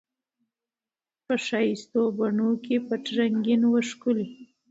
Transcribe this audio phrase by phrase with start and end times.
[1.25, 4.27] په ښایستو بڼو کي پټ رنګین وو ښکلی